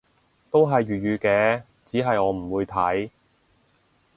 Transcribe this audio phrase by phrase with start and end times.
[0.49, 3.11] 都係粵語嘅，只係我唔會睇